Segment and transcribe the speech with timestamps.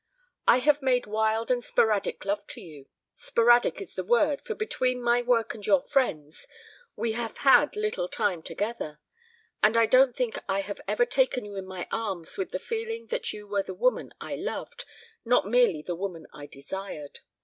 [0.47, 4.99] I have made wild and sporadic love to you sporadic is the word, for between
[4.99, 6.47] my work and your friends,
[6.95, 8.99] we have had little time together
[9.61, 13.09] and I don't think I have ever taken you in my arms with the feeling
[13.09, 14.85] that you were the woman I loved,
[15.23, 17.19] not merely the woman I desired.